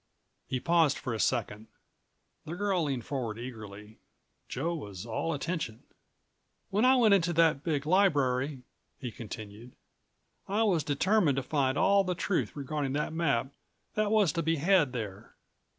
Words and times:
He 0.47 0.59
paused 0.59 0.97
for 0.97 1.13
a 1.13 1.19
second. 1.19 1.67
The 2.45 2.55
girl 2.55 2.85
leaned 2.85 3.05
forward 3.05 3.37
eagerly. 3.37 3.99
Joe 4.49 4.73
was 4.73 5.05
all 5.05 5.31
attention. 5.31 5.83
"When 6.71 6.85
I 6.85 6.95
went 6.95 7.13
into 7.13 7.33
that 7.33 7.63
big 7.63 7.85
library," 7.85 8.63
he 8.97 9.11
continued, 9.11 9.73
"I 10.47 10.63
was 10.63 10.83
determined 10.83 11.35
to 11.35 11.43
find 11.43 11.77
all 11.77 12.03
the 12.03 12.15
truth 12.15 12.55
regarding 12.55 12.93
that 12.93 13.13
map 13.13 13.51
that 13.93 14.09
was 14.09 14.31
to 14.31 14.41
be 14.41 14.55
had 14.55 14.91
there. 14.91 15.35